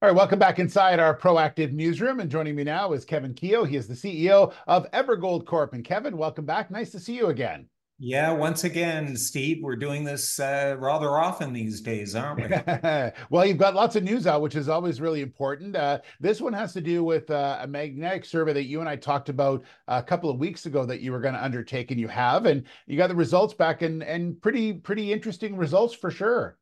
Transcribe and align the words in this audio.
All 0.00 0.08
right, 0.08 0.14
welcome 0.14 0.38
back 0.38 0.60
inside 0.60 1.00
our 1.00 1.18
proactive 1.18 1.72
newsroom. 1.72 2.20
And 2.20 2.30
joining 2.30 2.54
me 2.54 2.62
now 2.62 2.92
is 2.92 3.04
Kevin 3.04 3.34
Keough. 3.34 3.68
He 3.68 3.74
is 3.74 3.88
the 3.88 3.94
CEO 3.94 4.52
of 4.68 4.88
Evergold 4.92 5.44
Corp. 5.44 5.74
And 5.74 5.84
Kevin, 5.84 6.16
welcome 6.16 6.44
back. 6.44 6.70
Nice 6.70 6.92
to 6.92 7.00
see 7.00 7.16
you 7.16 7.26
again. 7.26 7.66
Yeah, 7.98 8.30
once 8.30 8.62
again, 8.62 9.16
Steve, 9.16 9.58
we're 9.60 9.74
doing 9.74 10.04
this 10.04 10.38
uh, 10.38 10.76
rather 10.78 11.18
often 11.18 11.52
these 11.52 11.80
days, 11.80 12.14
aren't 12.14 12.48
we? 12.48 13.12
well, 13.30 13.44
you've 13.44 13.58
got 13.58 13.74
lots 13.74 13.96
of 13.96 14.04
news 14.04 14.28
out, 14.28 14.40
which 14.40 14.54
is 14.54 14.68
always 14.68 15.00
really 15.00 15.20
important. 15.20 15.74
Uh, 15.74 15.98
this 16.20 16.40
one 16.40 16.52
has 16.52 16.72
to 16.74 16.80
do 16.80 17.02
with 17.02 17.28
uh, 17.28 17.58
a 17.60 17.66
magnetic 17.66 18.24
survey 18.24 18.52
that 18.52 18.66
you 18.66 18.78
and 18.78 18.88
I 18.88 18.94
talked 18.94 19.30
about 19.30 19.64
a 19.88 20.00
couple 20.00 20.30
of 20.30 20.38
weeks 20.38 20.66
ago 20.66 20.86
that 20.86 21.00
you 21.00 21.10
were 21.10 21.18
going 21.18 21.34
to 21.34 21.42
undertake, 21.42 21.90
and 21.90 21.98
you 21.98 22.06
have, 22.06 22.46
and 22.46 22.62
you 22.86 22.96
got 22.96 23.08
the 23.08 23.16
results 23.16 23.52
back, 23.52 23.82
and 23.82 24.04
and 24.04 24.40
pretty 24.40 24.74
pretty 24.74 25.12
interesting 25.12 25.56
results 25.56 25.92
for 25.92 26.12
sure. 26.12 26.56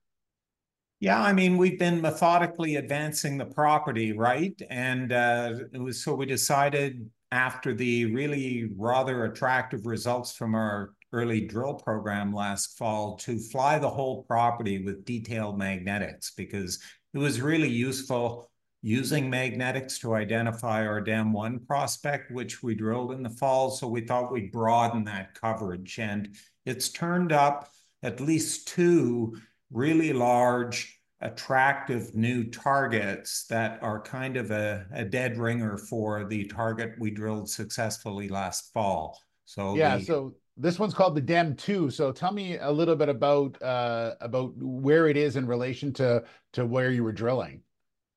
Yeah, 0.98 1.20
I 1.20 1.32
mean, 1.34 1.59
we've 1.59 1.78
been 1.78 2.00
methodically 2.00 2.77
advancing 2.77 3.37
the 3.37 3.45
property, 3.45 4.12
right? 4.12 4.59
And 4.70 5.12
uh, 5.12 5.52
it 5.73 5.78
was 5.78 6.02
so 6.02 6.14
we 6.14 6.24
decided 6.24 7.10
after 7.30 7.74
the 7.74 8.06
really 8.14 8.70
rather 8.77 9.27
attractive 9.27 9.84
results 9.84 10.34
from 10.34 10.54
our 10.54 10.95
early 11.12 11.42
drill 11.42 11.74
program 11.74 12.32
last 12.32 12.78
fall 12.78 13.16
to 13.16 13.38
fly 13.38 13.78
the 13.78 13.88
whole 13.88 14.23
property 14.24 14.82
with 14.84 15.04
detailed 15.04 15.59
magnetics 15.59 16.32
because 16.37 16.82
it 17.12 17.18
was 17.18 17.42
really 17.42 17.68
useful 17.68 18.51
using 18.82 19.28
magnetics 19.28 19.98
to 19.98 20.15
identify 20.15 20.87
our 20.87 21.01
Dem 21.01 21.32
1 21.32 21.60
prospect, 21.66 22.30
which 22.30 22.62
we 22.62 22.74
drilled 22.74 23.12
in 23.12 23.23
the 23.23 23.30
fall. 23.30 23.70
So 23.70 23.87
we 23.87 24.01
thought 24.02 24.32
we'd 24.32 24.52
broaden 24.52 25.04
that 25.04 25.34
coverage. 25.34 25.98
And 25.98 26.37
it's 26.65 26.88
turned 26.88 27.32
up 27.32 27.68
at 28.02 28.20
least 28.20 28.68
two 28.68 29.37
really 29.76 30.14
large, 30.14 30.98
attractive 31.20 32.14
new 32.14 32.45
targets 32.45 33.45
that 33.48 33.78
are 33.82 34.01
kind 34.01 34.38
of 34.38 34.51
a, 34.51 34.87
a 34.92 35.04
dead 35.04 35.37
ringer 35.37 35.76
for 35.76 36.24
the 36.24 36.45
target 36.46 36.92
we 36.98 37.10
drilled 37.10 37.48
successfully 37.48 38.28
last 38.28 38.73
fall. 38.73 39.18
So 39.45 39.76
yeah, 39.76 39.98
the, 39.98 40.04
so 40.04 40.34
this 40.56 40.78
one's 40.78 40.95
called 40.95 41.14
the 41.14 41.20
Dem 41.20 41.54
2. 41.54 41.90
So 41.90 42.10
tell 42.10 42.32
me 42.32 42.56
a 42.56 42.70
little 42.70 42.96
bit 42.96 43.10
about 43.10 43.60
uh, 43.62 44.14
about 44.23 44.54
where 44.56 45.09
it 45.09 45.16
is 45.16 45.36
in 45.36 45.46
relation 45.46 45.92
to 45.95 46.24
to 46.54 46.64
where 46.64 46.90
you 46.90 47.04
were 47.04 47.12
drilling. 47.12 47.60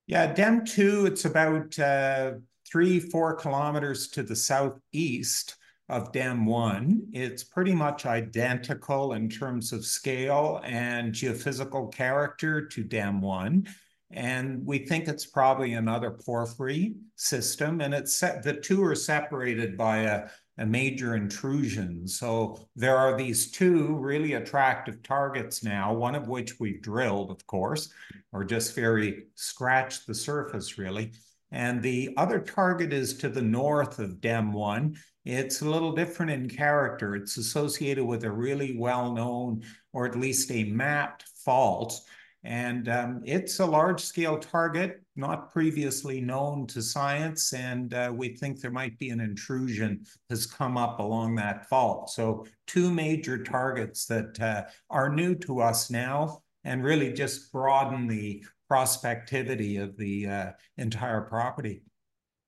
Yeah, 0.07 0.33
Dem 0.33 0.65
2, 0.65 1.05
it's 1.05 1.25
about 1.25 1.77
uh, 1.77 2.31
three, 2.65 2.99
four 2.99 3.35
kilometers 3.35 4.07
to 4.09 4.23
the 4.23 4.35
southeast 4.35 5.55
of 5.89 6.11
Dem 6.11 6.45
1. 6.45 7.07
It's 7.13 7.43
pretty 7.43 7.73
much 7.73 8.05
identical 8.05 9.13
in 9.13 9.27
terms 9.27 9.73
of 9.73 9.83
scale 9.83 10.61
and 10.63 11.11
geophysical 11.11 11.91
character 11.91 12.65
to 12.67 12.83
Dem 12.83 13.21
1. 13.21 13.67
And 14.11 14.65
we 14.65 14.79
think 14.79 15.07
it's 15.07 15.25
probably 15.25 15.73
another 15.73 16.11
porphyry 16.11 16.95
system. 17.15 17.81
And 17.81 17.93
it's 17.93 18.19
the 18.19 18.59
two 18.61 18.83
are 18.83 18.95
separated 18.95 19.77
by 19.77 19.99
a, 19.99 20.29
a 20.57 20.65
major 20.65 21.15
intrusion. 21.15 22.07
So 22.07 22.67
there 22.75 22.97
are 22.97 23.17
these 23.17 23.51
two 23.51 23.97
really 23.97 24.33
attractive 24.33 25.03
targets 25.03 25.63
now, 25.63 25.93
one 25.93 26.15
of 26.15 26.27
which 26.27 26.59
we've 26.59 26.81
drilled, 26.81 27.29
of 27.31 27.45
course, 27.45 27.89
or 28.31 28.43
just 28.43 28.75
very 28.75 29.25
scratched 29.35 30.07
the 30.07 30.15
surface, 30.15 30.77
really. 30.77 31.11
And 31.51 31.81
the 31.81 32.13
other 32.17 32.39
target 32.39 32.93
is 32.93 33.15
to 33.17 33.29
the 33.29 33.41
north 33.41 33.99
of 33.99 34.21
Dem 34.21 34.53
1. 34.53 34.95
It's 35.25 35.61
a 35.61 35.69
little 35.69 35.91
different 35.91 36.31
in 36.31 36.49
character. 36.49 37.15
It's 37.15 37.37
associated 37.37 38.05
with 38.05 38.23
a 38.23 38.31
really 38.31 38.77
well-known, 38.77 39.63
or 39.93 40.05
at 40.05 40.17
least 40.17 40.51
a 40.51 40.65
mapped 40.65 41.25
fault. 41.43 41.99
And 42.43 42.87
um, 42.87 43.21
it's 43.25 43.59
a 43.59 43.65
large-scale 43.65 44.39
target, 44.39 45.01
not 45.15 45.51
previously 45.51 46.21
known 46.21 46.67
to 46.67 46.81
science, 46.81 47.51
and 47.51 47.93
uh, 47.93 48.13
we 48.15 48.29
think 48.29 48.61
there 48.61 48.71
might 48.71 48.97
be 48.97 49.09
an 49.09 49.19
intrusion 49.19 50.05
has 50.29 50.45
come 50.45 50.77
up 50.77 50.99
along 50.99 51.35
that 51.35 51.67
fault. 51.67 52.09
So 52.11 52.45
two 52.65 52.93
major 52.93 53.43
targets 53.43 54.05
that 54.05 54.39
uh, 54.39 54.63
are 54.89 55.09
new 55.09 55.35
to 55.35 55.59
us 55.59 55.89
now 55.89 56.43
and 56.63 56.83
really 56.83 57.11
just 57.11 57.51
broaden 57.51 58.07
the 58.07 58.45
prospectivity 58.71 59.81
of 59.81 59.97
the 59.97 60.27
uh, 60.27 60.51
entire 60.77 61.21
property. 61.21 61.83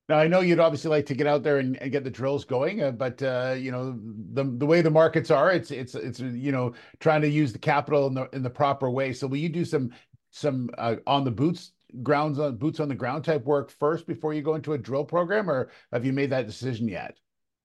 Now 0.09 0.18
I 0.18 0.28
know 0.28 0.42
you'd 0.42 0.59
obviously 0.59 0.90
like 0.90 1.06
to 1.06 1.16
get 1.16 1.26
out 1.26 1.42
there 1.42 1.59
and, 1.59 1.82
and 1.82 1.92
get 1.92 2.04
the 2.04 2.09
drills 2.09 2.44
going, 2.44 2.84
uh, 2.84 2.92
but 2.92 3.22
uh, 3.24 3.56
you 3.58 3.72
know 3.72 3.98
the 4.34 4.44
the 4.44 4.66
way 4.66 4.82
the 4.82 4.90
markets 4.90 5.32
are, 5.32 5.52
it's 5.52 5.72
it's 5.72 5.96
it's 5.96 6.20
you 6.20 6.52
know 6.52 6.74
trying 7.00 7.22
to 7.22 7.30
use 7.30 7.54
the 7.54 7.59
capital 7.59 8.08
in 8.08 8.14
the 8.14 8.28
in 8.34 8.44
the 8.44 8.50
proper 8.50 8.90
way. 8.90 9.14
So 9.14 9.26
will 9.28 9.38
you 9.38 9.50
do 9.50 9.64
some 9.64 9.92
some 10.32 10.70
uh, 10.78 10.98
on 11.08 11.24
the 11.24 11.32
boots 11.32 11.72
grounds 12.04 12.40
on 12.40 12.58
boots 12.58 12.80
on 12.80 12.90
the 12.90 12.96
ground 12.96 13.24
type 13.24 13.46
work 13.46 13.72
first 13.72 14.08
before 14.08 14.34
you 14.34 14.42
go 14.42 14.56
into 14.56 14.74
a 14.74 14.78
drill 14.78 15.06
program, 15.06 15.50
or 15.50 15.70
have 15.94 16.06
you 16.06 16.14
made 16.14 16.30
that 16.32 16.46
decision 16.46 16.88
yet? 16.88 17.18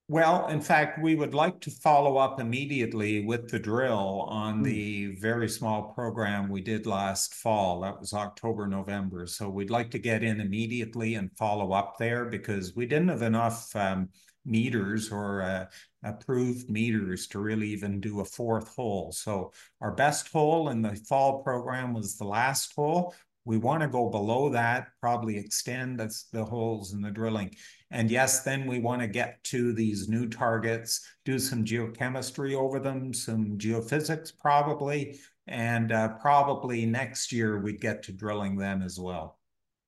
Well, 0.08 0.46
in 0.46 0.60
fact, 0.60 1.02
we 1.02 1.16
would 1.16 1.34
like 1.34 1.60
to 1.62 1.70
follow 1.70 2.16
up 2.16 2.38
immediately 2.38 3.24
with 3.24 3.48
the 3.50 3.58
drill 3.58 4.26
on 4.28 4.60
mm. 4.60 4.64
the 4.64 5.06
very 5.16 5.48
small 5.48 5.92
program 5.94 6.48
we 6.48 6.60
did 6.60 6.86
last 6.86 7.34
fall. 7.34 7.80
That 7.80 7.98
was 7.98 8.12
October, 8.12 8.68
November. 8.68 9.26
So 9.26 9.48
we'd 9.48 9.70
like 9.70 9.90
to 9.90 9.98
get 9.98 10.22
in 10.22 10.40
immediately 10.40 11.16
and 11.16 11.36
follow 11.36 11.72
up 11.72 11.96
there 11.98 12.26
because 12.26 12.76
we 12.76 12.86
didn't 12.86 13.08
have 13.08 13.22
enough 13.22 13.74
um, 13.74 14.10
meters 14.44 15.10
or 15.10 15.42
uh, 15.42 15.66
approved 16.04 16.70
meters 16.70 17.26
to 17.26 17.40
really 17.40 17.68
even 17.70 18.00
do 18.00 18.20
a 18.20 18.24
fourth 18.24 18.76
hole. 18.76 19.10
So 19.10 19.52
our 19.80 19.90
best 19.90 20.28
hole 20.28 20.68
in 20.68 20.82
the 20.82 20.94
fall 21.08 21.42
program 21.42 21.92
was 21.92 22.16
the 22.16 22.24
last 22.24 22.72
hole. 22.76 23.12
We 23.46 23.58
want 23.58 23.80
to 23.82 23.88
go 23.88 24.10
below 24.10 24.48
that, 24.50 24.88
probably 25.00 25.38
extend 25.38 26.00
the 26.32 26.44
holes 26.44 26.92
in 26.92 27.00
the 27.00 27.12
drilling. 27.12 27.54
And 27.92 28.10
yes, 28.10 28.42
then 28.42 28.66
we 28.66 28.80
want 28.80 29.00
to 29.02 29.08
get 29.08 29.42
to 29.44 29.72
these 29.72 30.08
new 30.08 30.28
targets, 30.28 31.00
do 31.24 31.38
some 31.38 31.64
geochemistry 31.64 32.54
over 32.54 32.80
them, 32.80 33.14
some 33.14 33.56
geophysics 33.56 34.32
probably, 34.36 35.20
and 35.46 35.92
uh, 35.92 36.08
probably 36.20 36.86
next 36.86 37.30
year 37.30 37.60
we 37.60 37.72
get 37.74 38.02
to 38.02 38.12
drilling 38.12 38.56
them 38.56 38.82
as 38.82 38.98
well. 38.98 39.38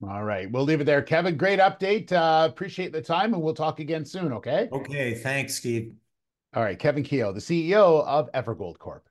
All 0.08 0.22
right. 0.22 0.48
We'll 0.48 0.62
leave 0.62 0.80
it 0.80 0.84
there. 0.84 1.02
Kevin, 1.02 1.36
great 1.36 1.58
update. 1.58 2.12
Uh, 2.12 2.46
appreciate 2.48 2.92
the 2.92 3.02
time, 3.02 3.34
and 3.34 3.42
we'll 3.42 3.54
talk 3.54 3.80
again 3.80 4.04
soon, 4.04 4.32
okay? 4.32 4.68
Okay. 4.70 5.14
Thanks, 5.14 5.56
Steve. 5.56 5.94
All 6.54 6.62
right. 6.62 6.78
Kevin 6.78 7.02
Keough, 7.02 7.34
the 7.34 7.40
CEO 7.40 8.04
of 8.04 8.30
Evergold 8.30 8.78
Corp. 8.78 9.08